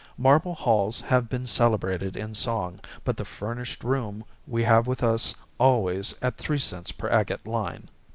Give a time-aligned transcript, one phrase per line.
[0.17, 5.35] Marble halls have been celebrated in song, but the furnished room we have with us
[5.59, 7.87] always at three cents per agate line.